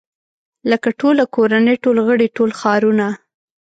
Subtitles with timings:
[0.69, 3.07] لکه ټوله کورنۍ ټول غړي ټول ښارونه.